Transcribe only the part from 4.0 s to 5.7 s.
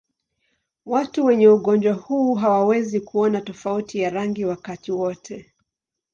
rangi wakati wote.